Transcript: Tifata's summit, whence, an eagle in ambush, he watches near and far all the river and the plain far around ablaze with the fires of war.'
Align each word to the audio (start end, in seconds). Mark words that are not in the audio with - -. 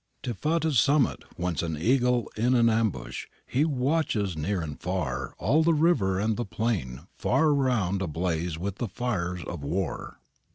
Tifata's 0.23 0.79
summit, 0.79 1.23
whence, 1.35 1.61
an 1.61 1.77
eagle 1.77 2.27
in 2.35 2.55
ambush, 2.67 3.27
he 3.45 3.63
watches 3.65 4.35
near 4.35 4.59
and 4.59 4.81
far 4.81 5.35
all 5.37 5.61
the 5.61 5.75
river 5.75 6.19
and 6.19 6.37
the 6.37 6.43
plain 6.43 7.01
far 7.19 7.49
around 7.49 8.01
ablaze 8.01 8.57
with 8.57 8.77
the 8.77 8.87
fires 8.87 9.43
of 9.45 9.63
war.' 9.63 10.17